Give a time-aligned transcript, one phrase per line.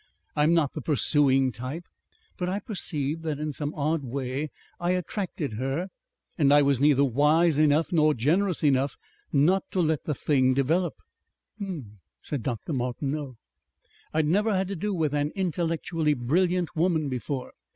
[0.35, 1.85] I'm not the pursuing type.
[2.35, 5.89] But I perceived that in some odd way I attracted her
[6.39, 8.97] and I was neither wise enough nor generous enough
[9.31, 10.95] not to let the thing develop."
[11.57, 12.73] "H'm," said Dr.
[12.73, 13.37] Martineau.
[14.11, 17.51] "I'd never had to do with an intellectually brilliant woman before.